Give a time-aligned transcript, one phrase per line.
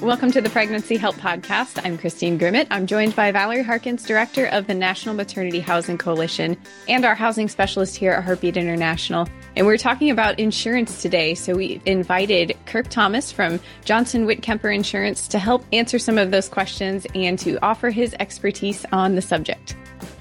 [0.00, 1.84] Welcome to the Pregnancy Help Podcast.
[1.84, 2.68] I'm Christine Grimmett.
[2.70, 7.48] I'm joined by Valerie Harkins, Director of the National Maternity Housing Coalition, and our housing
[7.48, 9.26] specialist here at Heartbeat International.
[9.56, 11.34] And we're talking about insurance today.
[11.34, 16.48] So we invited Kirk Thomas from Johnson Witkemper Insurance to help answer some of those
[16.48, 19.74] questions and to offer his expertise on the subject.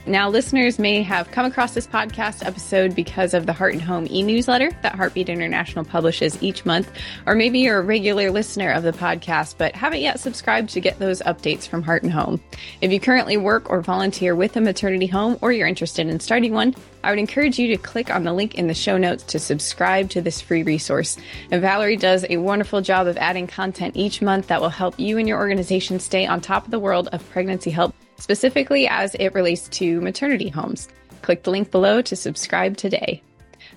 [0.08, 4.08] Now, listeners may have come across this podcast episode because of the Heart and Home
[4.10, 6.90] e newsletter that Heartbeat International publishes each month,
[7.26, 10.98] or maybe you're a regular listener of the podcast but haven't yet subscribed to get
[10.98, 12.42] those updates from Heart and Home.
[12.80, 16.54] If you currently work or volunteer with a maternity home or you're interested in starting
[16.54, 19.40] one, I would encourage you to click on the link in the show notes to
[19.40, 21.18] subscribe to this free resource.
[21.52, 25.18] And Valerie does a wonderful job of adding content each month that will help you
[25.18, 29.34] and your organization stay on top of the world of pregnancy help specifically as it
[29.34, 30.90] relates to maternity homes.
[31.22, 33.22] Click the link below to subscribe today.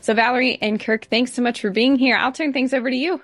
[0.00, 2.16] So, Valerie and Kirk, thanks so much for being here.
[2.16, 3.20] I'll turn things over to you.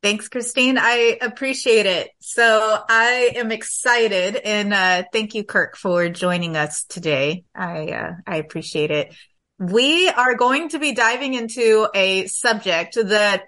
[0.00, 0.78] Thanks, Christine.
[0.78, 2.10] I appreciate it.
[2.20, 7.44] So I am excited and uh, thank you, Kirk, for joining us today.
[7.52, 9.12] I uh, I appreciate it.
[9.58, 13.42] We are going to be diving into a subject that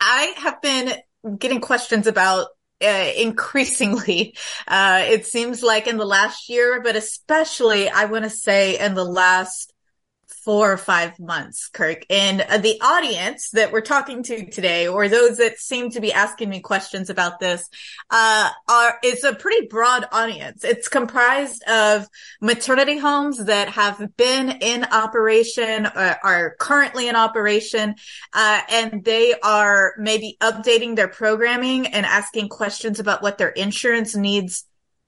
[0.00, 0.94] I have been
[1.38, 2.48] getting questions about
[2.82, 4.34] uh, increasingly.
[4.68, 8.94] Uh, it seems like in the last year, but especially I want to say in
[8.94, 9.72] the last
[10.28, 12.04] four or five months, Kirk.
[12.10, 16.12] And uh, the audience that we're talking to today, or those that seem to be
[16.12, 17.68] asking me questions about this,
[18.10, 20.64] uh, are, it's a pretty broad audience.
[20.64, 22.08] It's comprised of
[22.40, 27.94] maternity homes that have been in operation, or are currently in operation,
[28.32, 34.14] uh, and they are maybe updating their programming and asking questions about what their insurance
[34.14, 34.64] needs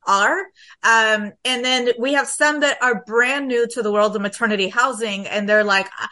[0.08, 0.38] are.
[0.82, 4.68] Um, and then we have some that are brand new to the world of maternity
[4.68, 6.08] housing and they're like, ah,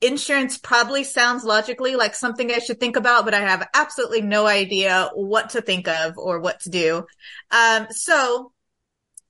[0.00, 4.46] insurance probably sounds logically like something I should think about, but I have absolutely no
[4.46, 7.06] idea what to think of or what to do.
[7.50, 8.52] Um, so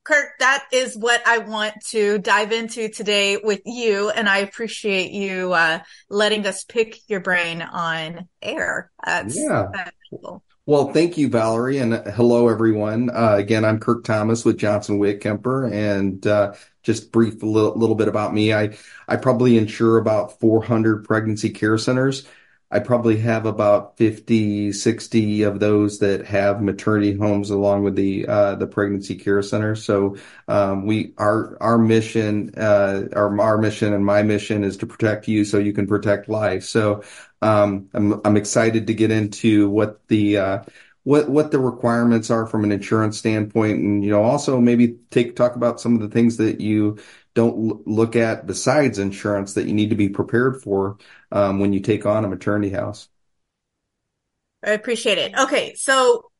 [0.04, 4.10] Kirk, that is what I want to dive into today with you.
[4.10, 5.78] And I appreciate you, uh,
[6.10, 8.90] letting us pick your brain on air.
[9.02, 9.68] That's, yeah.
[9.72, 10.43] That's cool.
[10.66, 13.10] Well, thank you, Valerie, and hello, everyone.
[13.10, 17.94] Uh, again, I'm Kirk Thomas with Johnson Witkemper, and uh, just brief a little, little,
[17.94, 18.54] bit about me.
[18.54, 18.74] I
[19.06, 22.26] I probably insure about 400 pregnancy care centers.
[22.74, 28.26] I probably have about 50, 60 of those that have maternity homes along with the
[28.26, 29.76] uh, the pregnancy care center.
[29.76, 30.16] So
[30.48, 35.28] um, we our our mission, uh, our our mission and my mission is to protect
[35.28, 36.64] you so you can protect life.
[36.64, 37.04] So
[37.42, 40.64] um, I'm I'm excited to get into what the uh,
[41.04, 45.36] what what the requirements are from an insurance standpoint, and you know also maybe take
[45.36, 46.98] talk about some of the things that you
[47.34, 50.98] don't look at besides insurance that you need to be prepared for
[51.32, 53.08] um, when you take on a maternity house.
[54.64, 55.34] I appreciate it.
[55.38, 56.30] Okay, so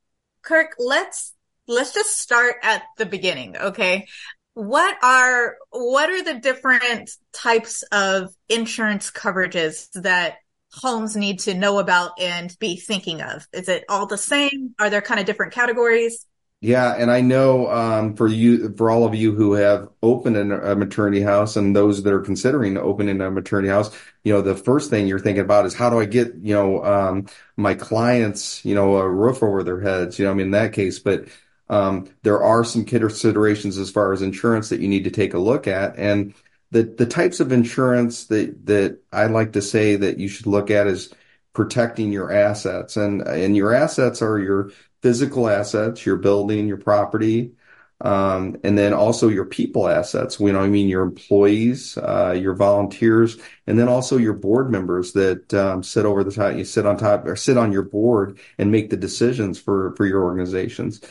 [0.42, 1.34] Kirk, let's
[1.66, 3.56] let's just start at the beginning.
[3.56, 4.06] Okay,
[4.54, 10.36] what are what are the different types of insurance coverages that
[10.72, 13.46] homes need to know about and be thinking of?
[13.52, 14.74] Is it all the same?
[14.78, 16.26] Are there kind of different categories?
[16.60, 20.74] Yeah, and I know um, for you, for all of you who have opened a
[20.74, 24.88] maternity house, and those that are considering opening a maternity house, you know, the first
[24.88, 27.26] thing you're thinking about is how do I get, you know, um,
[27.58, 30.18] my clients, you know, a roof over their heads.
[30.18, 31.26] You know, I mean, in that case, but
[31.68, 35.38] um, there are some considerations as far as insurance that you need to take a
[35.38, 36.32] look at, and
[36.70, 40.70] the the types of insurance that that I like to say that you should look
[40.70, 41.12] at is
[41.52, 44.70] protecting your assets and and your assets are your
[45.04, 47.52] physical assets, your building, your property,
[48.00, 50.40] um, and then also your people assets.
[50.40, 55.12] You know, I mean, your employees, uh, your volunteers, and then also your board members
[55.12, 56.56] that um, sit over the top.
[56.56, 60.06] You sit on top or sit on your board and make the decisions for for
[60.06, 61.02] your organizations.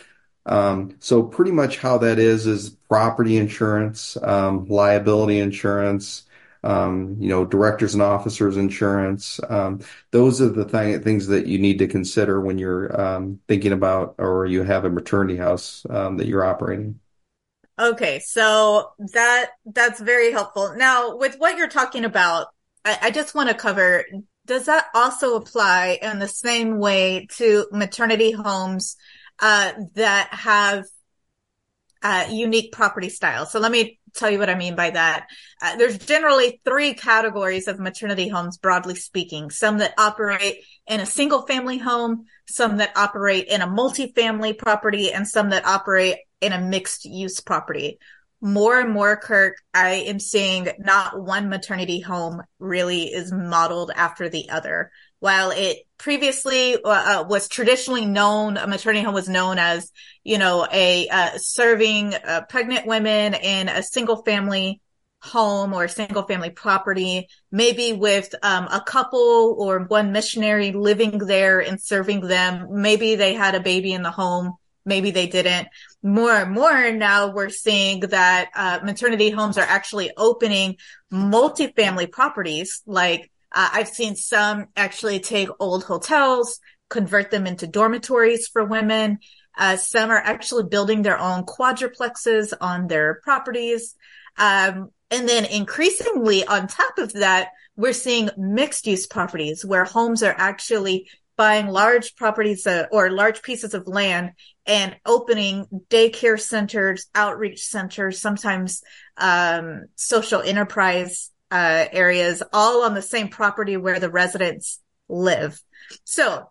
[0.48, 6.24] Um, so pretty much how that is is property insurance, um, liability insurance,
[6.64, 9.40] um, you know, directors and officers insurance.
[9.50, 9.82] Um,
[10.12, 14.16] those are the th- things that you need to consider when you're um, thinking about
[14.18, 17.00] or you have a maternity house um, that you're operating.
[17.80, 20.76] Okay, so that that's very helpful.
[20.76, 22.48] Now, with what you're talking about,
[22.86, 24.06] I, I just want to cover.
[24.46, 28.98] Does that also apply in the same way to maternity homes?
[29.40, 30.86] uh, that have
[32.02, 33.52] uh, unique property styles.
[33.52, 35.28] So let me tell you what I mean by that.
[35.62, 39.50] Uh, there's generally three categories of maternity homes, broadly speaking.
[39.50, 45.12] Some that operate in a single family home, some that operate in a multifamily property,
[45.12, 48.00] and some that operate in a mixed use property.
[48.42, 54.28] More and more, Kirk, I am seeing not one maternity home really is modeled after
[54.28, 54.92] the other
[55.24, 59.90] while it previously uh, uh, was traditionally known, a maternity home was known as,
[60.26, 64.82] you know, a uh, serving uh, pregnant women in a single family
[65.22, 71.62] home or single family property, maybe with um, a couple or one missionary living there
[71.62, 72.68] and serving them.
[72.70, 74.56] Maybe they had a baby in the home.
[74.86, 75.70] Maybe they didn't.
[76.04, 80.76] More and more now we're seeing that uh, maternity homes are actually opening
[81.14, 86.60] multifamily properties like uh, I've seen some actually take old hotels,
[86.90, 89.20] convert them into dormitories for women.
[89.58, 93.96] Uh, some are actually building their own quadruplexes on their properties.
[94.38, 100.24] Um, and then increasingly on top of that, we're seeing mixed use properties where homes
[100.24, 104.32] are actually buying large properties uh, or large pieces of land
[104.66, 108.84] and opening daycare centers, outreach centers, sometimes
[109.18, 115.62] um, social enterprise uh, areas, all on the same property where the residents live.
[116.04, 116.50] So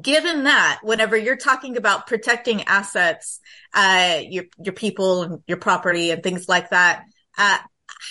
[0.00, 3.40] given that whenever you're talking about protecting assets,
[3.74, 7.02] uh, your, your people, and your property and things like that,
[7.36, 7.58] uh,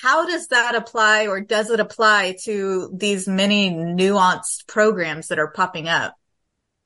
[0.02, 5.52] how does that apply or does it apply to these many nuanced programs that are
[5.52, 6.16] popping up?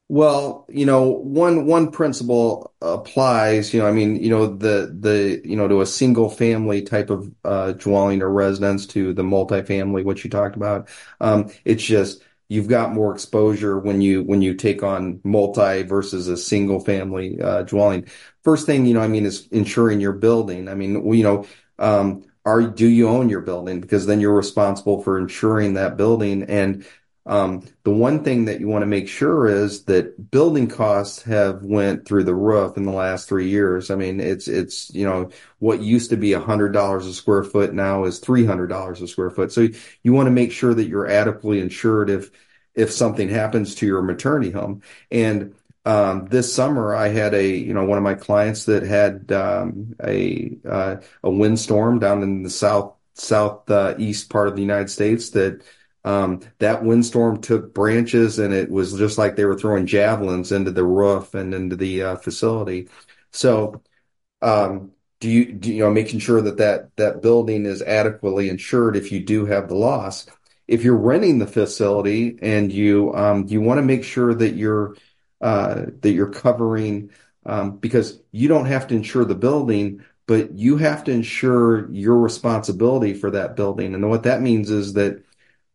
[0.07, 3.73] Well, you know, one one principle applies.
[3.73, 7.09] You know, I mean, you know, the the you know to a single family type
[7.09, 10.89] of uh, dwelling or residence to the multifamily, what you talked about.
[11.21, 16.27] Um, it's just you've got more exposure when you when you take on multi versus
[16.27, 18.05] a single family uh, dwelling.
[18.43, 20.67] First thing, you know, I mean, is ensuring your building.
[20.69, 21.47] I mean, you know,
[21.79, 23.81] um, are do you own your building?
[23.81, 26.85] Because then you're responsible for insuring that building and
[27.25, 32.05] the one thing that you want to make sure is that building costs have went
[32.07, 33.89] through the roof in the last three years.
[33.89, 35.29] I mean, it's it's you know
[35.59, 39.01] what used to be a hundred dollars a square foot now is three hundred dollars
[39.01, 39.51] a square foot.
[39.51, 39.67] So
[40.03, 42.29] you want to make sure that you're adequately insured if
[42.75, 44.83] if something happens to your maternity home.
[45.09, 45.55] And
[45.85, 49.95] um, this summer, I had a you know one of my clients that had um,
[50.03, 54.89] a uh, a windstorm down in the south southeast uh, east part of the United
[54.89, 55.63] States that
[56.05, 60.69] um, that windstorm took branches and it was just like they were throwing javelins into
[60.69, 62.87] the roof and into the uh, facility.
[63.31, 63.81] So,
[64.41, 68.95] um, do you, do, you know, making sure that, that that building is adequately insured
[68.95, 70.27] if you do have the loss.
[70.67, 74.95] If you're renting the facility and you, um, you want to make sure that you're,
[75.41, 77.09] uh, that you're covering,
[77.47, 82.19] um, because you don't have to insure the building, but you have to insure your
[82.19, 83.95] responsibility for that building.
[83.95, 85.23] And what that means is that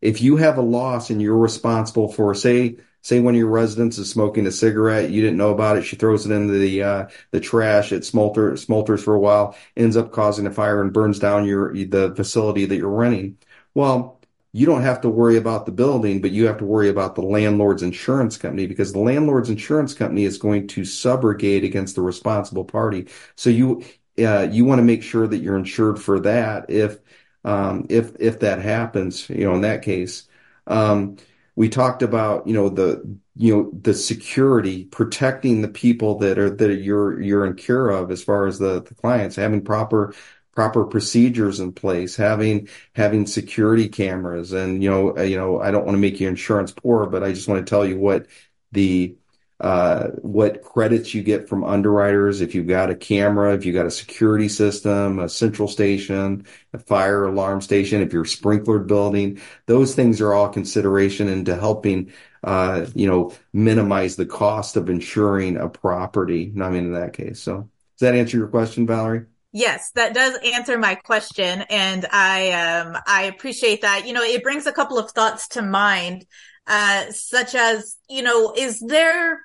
[0.01, 3.97] if you have a loss and you're responsible for, say, say one of your residents
[3.97, 7.07] is smoking a cigarette, you didn't know about it, she throws it into the uh,
[7.31, 11.19] the trash, it smolter smolders for a while, ends up causing a fire and burns
[11.19, 13.37] down your the facility that you're renting.
[13.73, 14.19] Well,
[14.53, 17.21] you don't have to worry about the building, but you have to worry about the
[17.21, 22.65] landlord's insurance company because the landlord's insurance company is going to subrogate against the responsible
[22.65, 23.07] party.
[23.35, 23.83] So you
[24.19, 26.99] uh, you want to make sure that you're insured for that if
[27.43, 30.27] um, if if that happens, you know, in that case.
[30.67, 31.17] Um,
[31.55, 36.49] we talked about, you know, the you know the security, protecting the people that are
[36.49, 40.13] that you're you're in care of as far as the, the clients, having proper
[40.55, 45.85] proper procedures in place, having having security cameras, and you know, you know, I don't
[45.85, 48.27] want to make you insurance poor, but I just want to tell you what
[48.71, 49.15] the
[49.61, 53.85] uh, what credits you get from underwriters if you've got a camera, if you've got
[53.85, 59.93] a security system, a central station, a fire alarm station, if you're sprinklered building, those
[59.93, 62.11] things are all consideration into helping,
[62.43, 66.51] uh, you know, minimize the cost of insuring a property.
[66.59, 67.39] I mean, in that case.
[67.39, 69.25] So does that answer your question, Valerie?
[69.51, 71.61] Yes, that does answer my question.
[71.69, 74.07] And I, um, I appreciate that.
[74.07, 76.25] You know, it brings a couple of thoughts to mind,
[76.65, 79.41] uh, such as, you know, is there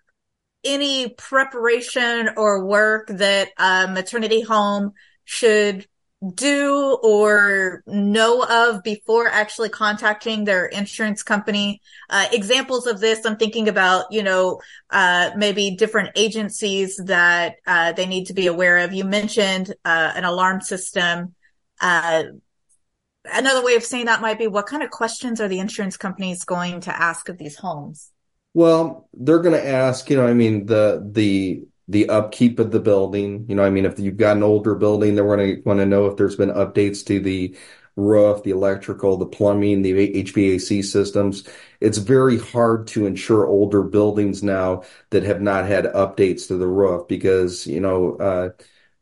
[0.66, 4.92] any preparation or work that a maternity home
[5.24, 5.86] should
[6.34, 11.80] do or know of before actually contacting their insurance company.
[12.08, 17.92] Uh, examples of this, I'm thinking about, you know, uh, maybe different agencies that uh,
[17.92, 18.92] they need to be aware of.
[18.92, 21.34] You mentioned uh, an alarm system.
[21.80, 22.24] Uh,
[23.26, 26.44] another way of saying that might be what kind of questions are the insurance companies
[26.44, 28.10] going to ask of these homes?
[28.56, 32.80] Well, they're going to ask, you know, I mean, the the the upkeep of the
[32.80, 33.44] building.
[33.48, 35.86] You know, I mean, if you've got an older building, they're going to want to
[35.86, 37.54] know if there's been updates to the
[37.96, 41.44] roof, the electrical, the plumbing, the HVAC systems.
[41.80, 46.66] It's very hard to insure older buildings now that have not had updates to the
[46.66, 48.50] roof because, you know, uh,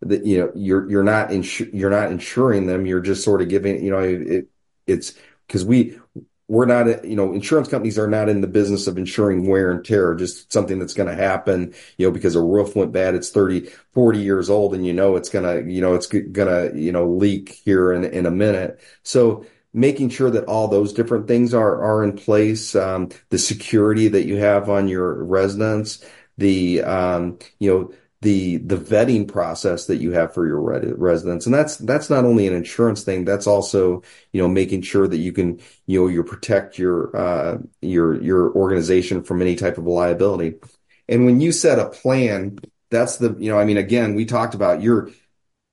[0.03, 2.87] that you know you're you're not insu- you're not insuring them.
[2.87, 4.49] You're just sort of giving, you know, it,
[4.87, 5.15] it's
[5.47, 5.97] because we
[6.47, 9.85] we're not, you know, insurance companies are not in the business of insuring wear and
[9.85, 13.15] tear, just something that's going to happen, you know, because a roof went bad.
[13.15, 16.33] It's 30, 40 years old and you know, it's going to, you know, it's going
[16.33, 18.79] to, you know, leak here in, in a minute.
[19.03, 24.09] So making sure that all those different things are, are in place, um, the security
[24.09, 26.05] that you have on your residence,
[26.37, 30.61] the, um, you know, the the vetting process that you have for your
[30.97, 31.47] residents.
[31.47, 34.03] And that's that's not only an insurance thing that's also
[34.33, 38.53] you know making sure that you can you know you protect your uh, your your
[38.53, 40.57] organization from any type of liability.
[41.09, 42.59] And when you set a plan
[42.95, 45.11] that's the you know i mean again we talked about you're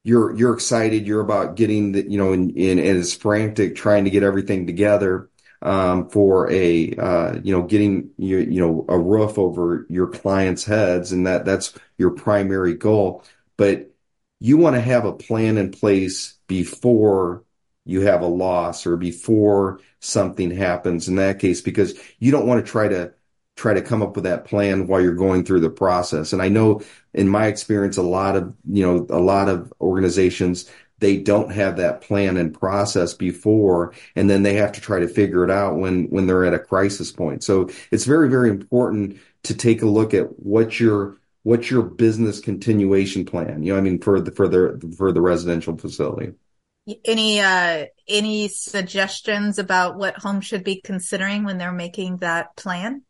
[0.04, 4.06] you're you're excited you're about getting the you know in in and it's frantic trying
[4.06, 5.30] to get everything together
[5.62, 10.64] um, for a uh, you know getting you you know a roof over your clients'
[10.66, 13.24] heads, and that that's your primary goal.
[13.58, 13.92] But
[14.40, 17.44] you want to have a plan in place before
[17.86, 22.64] you have a loss or before something happens in that case because you don't want
[22.64, 23.14] to try to
[23.56, 26.48] try to come up with that plan while you're going through the process and i
[26.48, 26.82] know
[27.14, 30.70] in my experience a lot of you know a lot of organizations
[31.02, 35.08] they don't have that plan and process before and then they have to try to
[35.08, 37.44] figure it out when when they're at a crisis point.
[37.44, 42.40] So it's very very important to take a look at what your what's your business
[42.40, 46.34] continuation plan you know i mean for the for the for the residential facility.
[47.06, 53.04] Any uh any suggestions about what homes should be considering when they're making that plan?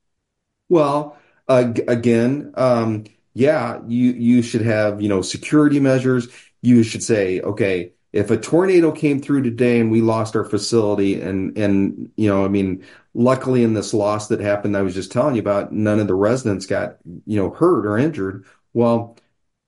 [0.69, 1.17] Well
[1.47, 6.27] uh, again um yeah you you should have you know security measures
[6.61, 11.21] you should say, okay, if a tornado came through today and we lost our facility
[11.21, 15.11] and, and, you know, I mean, luckily in this loss that happened, I was just
[15.11, 18.45] telling you about, none of the residents got, you know, hurt or injured.
[18.73, 19.17] Well,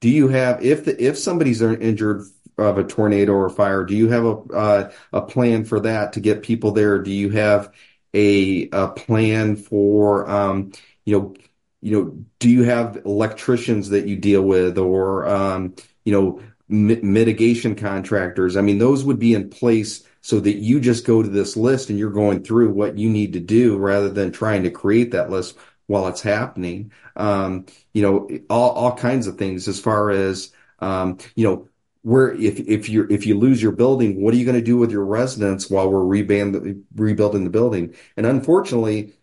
[0.01, 2.23] do you have, if the, if somebody's injured
[2.57, 6.13] of a tornado or a fire, do you have a, uh, a plan for that
[6.13, 6.99] to get people there?
[6.99, 7.73] Do you have
[8.13, 10.73] a, a plan for, um,
[11.05, 11.35] you know,
[11.81, 16.41] you know, do you have electricians that you deal with or, um, you know,
[16.73, 18.57] mitigation contractors.
[18.57, 21.89] I mean, those would be in place so that you just go to this list
[21.89, 25.29] and you're going through what you need to do rather than trying to create that
[25.29, 25.55] list
[25.87, 26.91] while it's happening.
[27.15, 31.69] Um, you know, all, all kinds of things as far as, um, you know,
[32.01, 34.75] where if if you if you lose your building, what are you going to do
[34.75, 37.95] with your residents while we're rebuilding the building?
[38.17, 39.13] And unfortunately,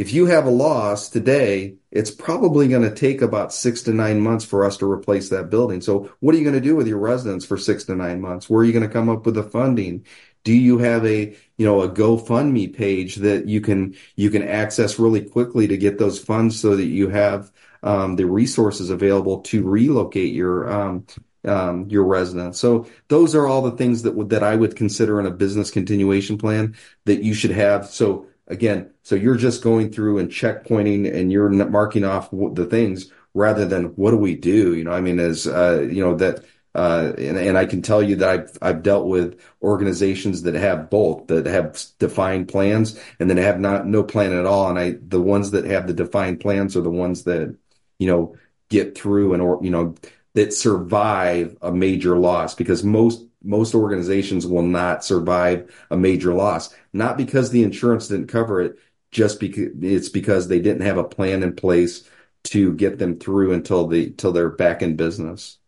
[0.00, 4.18] if you have a loss today, it's probably going to take about six to nine
[4.18, 5.82] months for us to replace that building.
[5.82, 8.48] So what are you going to do with your residents for six to nine months?
[8.48, 10.06] Where are you going to come up with the funding?
[10.42, 14.98] Do you have a, you know, a GoFundMe page that you can, you can access
[14.98, 17.52] really quickly to get those funds so that you have,
[17.82, 21.06] um, the resources available to relocate your, um,
[21.44, 22.58] um, your residents.
[22.58, 25.70] So those are all the things that would, that I would consider in a business
[25.70, 27.84] continuation plan that you should have.
[27.84, 33.10] So again, so you're just going through and checkpointing and you're marking off the things
[33.32, 34.74] rather than what do we do?
[34.74, 38.02] You know, I mean, as, uh, you know, that, uh, and, and I can tell
[38.02, 43.30] you that I've, I've dealt with organizations that have both, that have defined plans and
[43.30, 44.68] then have not, no plan at all.
[44.68, 47.56] And I, the ones that have the defined plans are the ones that,
[47.98, 48.36] you know,
[48.68, 49.94] get through and, or, you know,
[50.34, 56.74] that survive a major loss because most most organizations will not survive a major loss,
[56.92, 58.78] not because the insurance didn't cover it,
[59.10, 62.08] just because it's because they didn't have a plan in place
[62.42, 65.58] to get them through until the till they're back in business.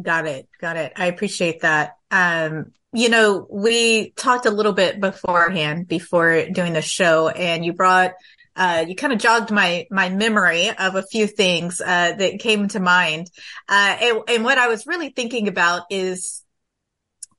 [0.00, 0.48] Got it.
[0.60, 0.92] Got it.
[0.96, 1.96] I appreciate that.
[2.10, 7.72] Um, you know, we talked a little bit beforehand before doing the show and you
[7.72, 8.14] brought
[8.56, 12.68] uh, you kind of jogged my my memory of a few things uh, that came
[12.68, 13.30] to mind,
[13.68, 16.42] uh, and, and, what I was really thinking about is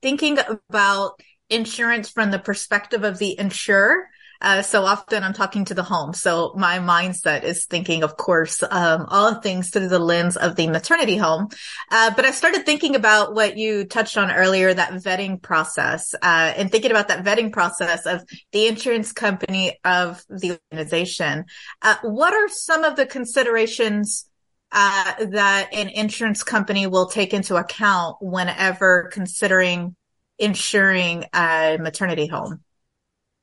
[0.02, 0.38] thinking
[0.68, 4.08] about insurance from the perspective of the insurer.
[4.40, 6.14] Uh, so often I'm talking to the home.
[6.14, 10.68] So my mindset is thinking, of course, um, all things through the lens of the
[10.68, 11.48] maternity home.
[11.90, 16.52] Uh, but I started thinking about what you touched on earlier, that vetting process, uh,
[16.56, 21.44] and thinking about that vetting process of the insurance company of the organization.
[21.82, 24.27] Uh, what are some of the considerations
[24.70, 29.96] uh, that an insurance company will take into account whenever considering
[30.38, 32.62] insuring a maternity home?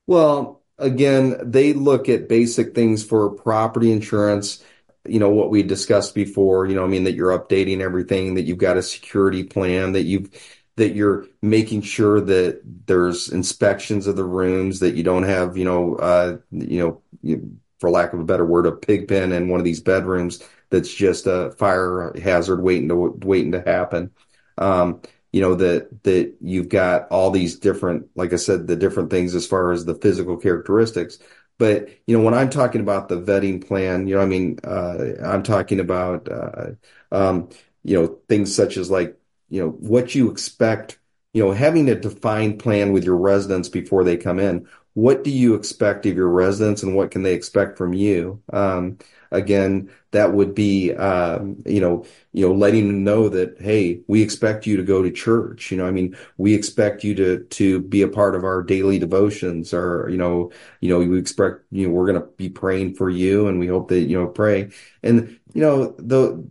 [0.08, 4.64] Well, again, they look at basic things for property insurance.
[5.08, 8.44] You know, what we discussed before, you know, I mean, that you're updating everything, that
[8.44, 10.30] you've got a security plan, that you've,
[10.78, 15.66] that you're making sure that there's inspections of the rooms, that you don't have, you
[15.66, 17.40] know, uh, you know,
[17.80, 20.42] for lack of a better word, a pig pen in one of these bedrooms
[20.76, 24.12] that's just a fire hazard waiting to waiting to happen.
[24.58, 25.02] Um,
[25.32, 29.36] you know, that, that you've got all these different, like I said, the different things
[29.36, 31.20] as far as the physical characteristics.
[31.58, 35.16] But, you know, when I'm talking about the vetting plan, you know, I mean, uh,
[35.24, 36.72] I'm talking about, uh,
[37.12, 37.50] um,
[37.84, 39.18] you know, things such as like,
[39.50, 41.00] you know, what you expect,
[41.34, 44.68] you know, having a defined plan with your residents before they come in.
[44.96, 48.42] What do you expect of your residents and what can they expect from you?
[48.54, 48.98] Um,
[49.30, 54.22] again, that would be, um, you know, you know, letting them know that, hey, we
[54.22, 55.70] expect you to go to church.
[55.70, 58.98] You know, I mean, we expect you to, to be a part of our daily
[58.98, 62.96] devotions or, you know, you know, we expect, you know, we're going to be praying
[62.96, 64.70] for you and we hope that, you know, pray.
[65.04, 66.50] And, you know, the,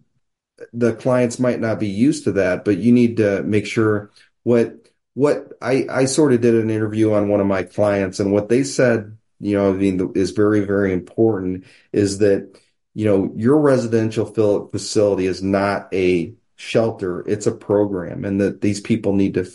[0.74, 4.10] the clients might not be used to that, but you need to make sure
[4.42, 4.83] what,
[5.14, 8.48] what I, I sort of did an interview on one of my clients and what
[8.48, 12.58] they said, you know, I mean, is very, very important is that,
[12.94, 17.26] you know, your residential facility is not a shelter.
[17.28, 19.48] It's a program and that these people need to,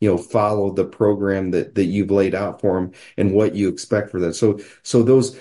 [0.00, 3.68] you know, follow the program that, that you've laid out for them and what you
[3.68, 4.32] expect for them.
[4.32, 5.38] So, so those,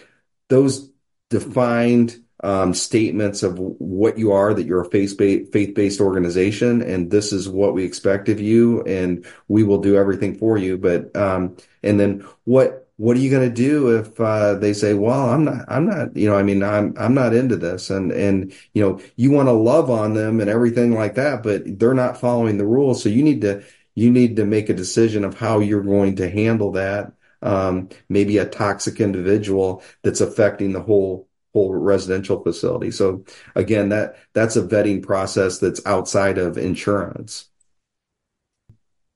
[0.50, 0.92] those
[1.30, 7.48] defined, um, statements of what you are, that you're a faith-based, organization, and this is
[7.48, 10.78] what we expect of you, and we will do everything for you.
[10.78, 14.94] But, um, and then what what are you going to do if uh, they say,
[14.94, 18.12] "Well, I'm not, I'm not, you know, I mean, I'm, I'm not into this," and
[18.12, 21.94] and you know, you want to love on them and everything like that, but they're
[21.94, 23.64] not following the rules, so you need to,
[23.96, 27.14] you need to make a decision of how you're going to handle that.
[27.42, 32.92] Um, maybe a toxic individual that's affecting the whole whole residential facility.
[32.92, 33.24] So
[33.56, 37.50] again, that that's a vetting process that's outside of insurance.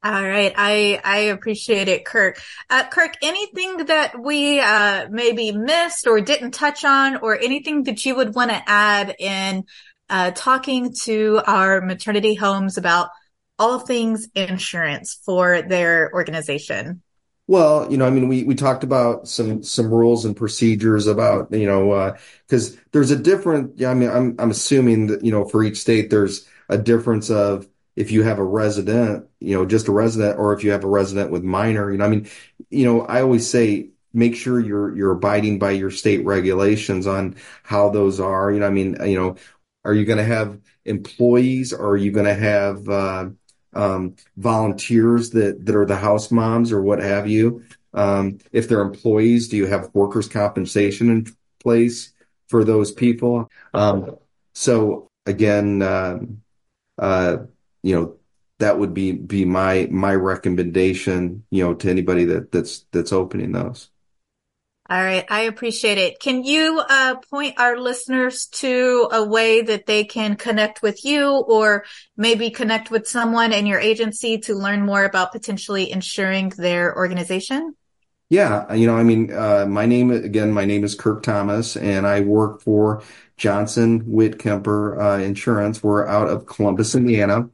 [0.04, 0.54] All right.
[0.56, 2.40] I, I appreciate it, Kirk.
[2.70, 8.06] Uh, Kirk, anything that we, uh, maybe missed or didn't touch on or anything that
[8.06, 9.66] you would want to add in,
[10.10, 13.10] uh, talking to our maternity homes about
[13.60, 17.02] all things insurance for their organization?
[17.50, 21.52] Well, you know, I mean, we, we talked about some, some rules and procedures about,
[21.54, 22.18] you know, uh,
[22.50, 26.10] cause there's a different, I mean, I'm, I'm assuming that, you know, for each state,
[26.10, 30.54] there's a difference of, if you have a resident, you know, just a resident, or
[30.54, 32.28] if you have a resident with minor, you know, I mean,
[32.70, 37.36] you know, I always say make sure you're you're abiding by your state regulations on
[37.64, 38.52] how those are.
[38.52, 39.36] You know, I mean, you know,
[39.84, 43.30] are you going to have employees, or are you going to have uh,
[43.74, 47.64] um, volunteers that that are the house moms or what have you?
[47.94, 51.28] Um, if they're employees, do you have workers' compensation in
[51.60, 52.14] place
[52.48, 53.50] for those people?
[53.74, 54.18] Um,
[54.54, 56.20] so again, uh,
[56.98, 57.38] uh,
[57.84, 58.16] you know,
[58.60, 63.52] that would be be my my recommendation, you know, to anybody that that's that's opening
[63.52, 63.90] those.
[64.90, 66.20] All right, I appreciate it.
[66.20, 71.28] Can you uh, point our listeners to a way that they can connect with you,
[71.30, 71.84] or
[72.16, 77.76] maybe connect with someone in your agency to learn more about potentially insuring their organization?
[78.30, 82.08] Yeah, you know, I mean, uh, my name again, my name is Kirk Thomas, and
[82.08, 83.04] I work for
[83.36, 85.84] Johnson Witkemper uh, Insurance.
[85.84, 87.50] We're out of Columbus, Indiana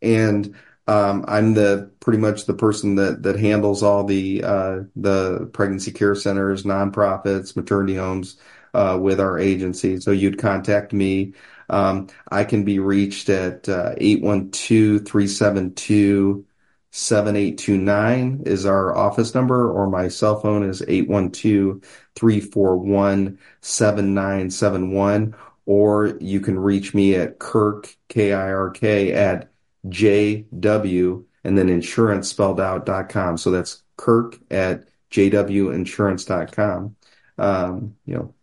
[0.00, 0.54] and
[0.88, 5.92] um, I'm the pretty much the person that that handles all the uh, the pregnancy
[5.92, 8.38] care centers, nonprofits, maternity homes
[8.74, 10.00] uh, with our agency.
[10.00, 11.34] So you'd contact me.
[11.70, 16.42] Um, I can be reached at 812-372 uh,
[16.90, 21.82] 7829 is our office number, or my cell phone is 812
[22.16, 25.34] 341 7971.
[25.66, 29.50] Or you can reach me at Kirk, K I R K, at
[29.88, 33.38] JW and then insurance spelled out dot com.
[33.38, 36.96] So that's Kirk at jwinsurance.com.
[37.38, 38.34] Um, you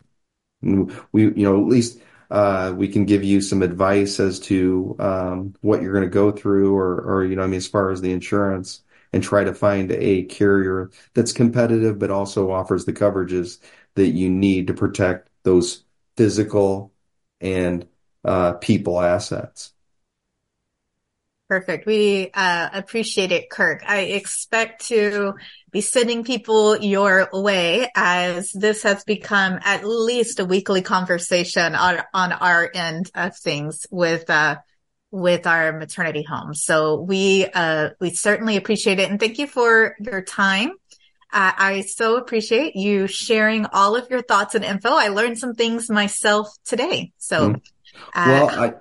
[0.64, 2.00] know, we, you know, at least,
[2.32, 6.32] uh, we can give you some advice as to, um, what you're going to go
[6.32, 8.82] through or, or, you know, I mean, as far as the insurance
[9.14, 13.60] and try to find a carrier that's competitive, but also offers the coverages
[13.94, 15.84] that you need to protect those
[16.18, 16.92] physical
[17.42, 17.88] and,
[18.24, 19.75] uh, people assets.
[21.48, 21.86] Perfect.
[21.86, 23.84] We uh, appreciate it, Kirk.
[23.88, 25.36] I expect to
[25.72, 32.02] be sending people your way as this has become at least a weekly conversation on,
[32.16, 34.56] on our end of things with, uh,
[35.12, 36.56] with our maternity home.
[36.56, 39.12] So we, uh, we certainly appreciate it.
[39.12, 40.72] And thank you for your time.
[41.32, 44.90] Uh, I so appreciate you sharing all of your thoughts and info.
[44.90, 47.12] I learned some things myself today.
[47.18, 47.62] So, mm.
[48.16, 48.74] well, I,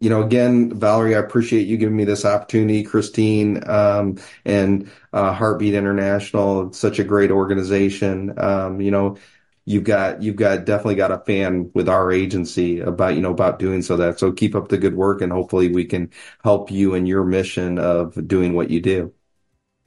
[0.00, 5.32] you know, again, Valerie, I appreciate you giving me this opportunity, Christine, um, and uh,
[5.32, 6.68] Heartbeat International.
[6.68, 8.38] It's such a great organization.
[8.38, 9.16] Um, you know,
[9.64, 13.58] you've got you've got definitely got a fan with our agency about you know about
[13.58, 16.10] doing so that so keep up the good work and hopefully we can
[16.44, 19.12] help you in your mission of doing what you do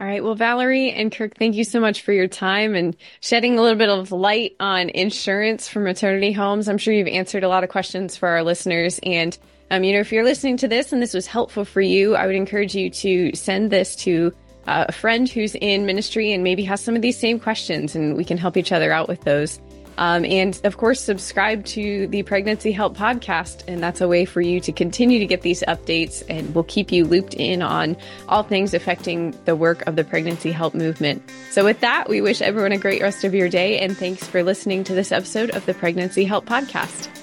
[0.01, 0.23] all right.
[0.23, 3.77] Well, Valerie and Kirk, thank you so much for your time and shedding a little
[3.77, 6.67] bit of light on insurance for maternity homes.
[6.67, 8.99] I'm sure you've answered a lot of questions for our listeners.
[9.03, 9.37] And,
[9.69, 12.25] um, you know, if you're listening to this and this was helpful for you, I
[12.25, 14.33] would encourage you to send this to
[14.65, 18.17] uh, a friend who's in ministry and maybe has some of these same questions and
[18.17, 19.59] we can help each other out with those.
[19.97, 23.63] Um, and of course, subscribe to the Pregnancy Help podcast.
[23.67, 26.23] And that's a way for you to continue to get these updates.
[26.29, 30.51] And we'll keep you looped in on all things affecting the work of the Pregnancy
[30.51, 31.21] Help movement.
[31.51, 33.79] So, with that, we wish everyone a great rest of your day.
[33.79, 37.20] And thanks for listening to this episode of the Pregnancy Help podcast.